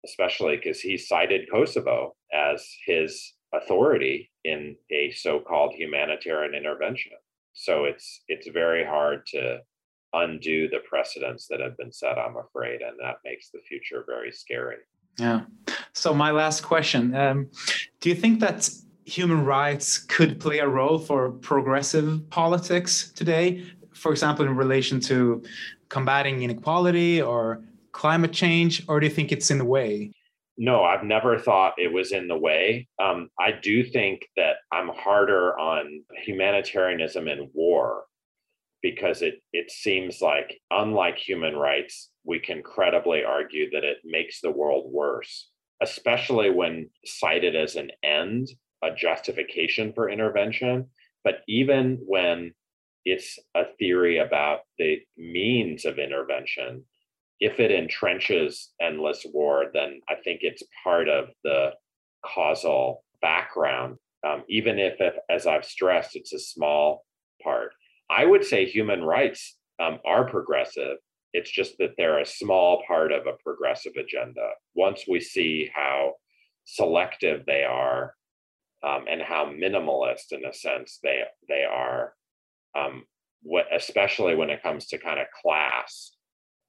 [0.05, 7.13] Especially because he cited Kosovo as his authority in a so-called humanitarian intervention.
[7.53, 9.59] So it's it's very hard to
[10.13, 14.31] undo the precedents that have been set, I'm afraid, and that makes the future very
[14.31, 14.77] scary.
[15.19, 15.41] Yeah.
[15.93, 17.49] So my last question: um,
[17.99, 18.69] Do you think that
[19.05, 23.65] human rights could play a role for progressive politics today?
[23.93, 25.43] For example, in relation to
[25.89, 30.11] combating inequality or climate change, or do you think it's in the way?
[30.61, 32.89] No, I've never thought it was in the way.
[33.01, 38.03] Um, I do think that I'm harder on humanitarianism in war
[38.81, 44.41] because it it seems like, unlike human rights, we can credibly argue that it makes
[44.41, 45.49] the world worse,
[45.81, 48.49] especially when cited as an end,
[48.83, 50.87] a justification for intervention.
[51.23, 52.53] But even when
[53.05, 56.83] it's a theory about the means of intervention,
[57.39, 61.71] if it entrenches endless war, then I think it's part of the
[62.25, 67.05] causal background, um, even if, if, as I've stressed, it's a small
[67.41, 67.73] part.
[68.09, 70.97] I would say human rights um, are progressive.
[71.31, 74.49] It's just that they're a small part of a progressive agenda.
[74.75, 76.13] Once we see how
[76.65, 78.15] selective they are
[78.83, 82.13] um, and how minimalist, in a sense, they they are,
[82.77, 83.05] um,
[83.43, 86.11] what, especially when it comes to kind of class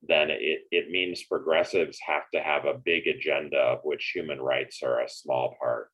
[0.02, 4.82] then it, it means progressives have to have a big agenda of which human rights
[4.82, 5.88] are a small part.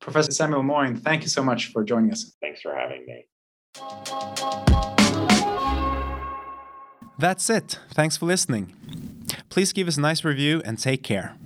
[0.00, 2.34] Professor Samuel Moyn, thank you so much for joining us.
[2.40, 3.26] Thanks for having me.
[7.18, 7.78] That's it.
[7.90, 8.72] Thanks for listening.
[9.50, 11.36] Please give us a nice review and take care.